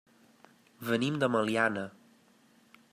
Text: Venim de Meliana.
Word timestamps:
Venim 0.87 1.21
de 1.25 1.31
Meliana. 1.35 1.87